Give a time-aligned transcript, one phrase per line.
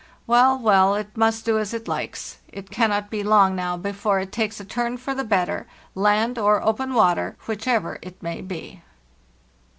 [0.25, 2.39] Well, well, it must do as it likes!
[2.51, 6.59] It cannot be long now be fore it takes a turn for the better—land or
[6.65, 8.81] open water, whichever it may be.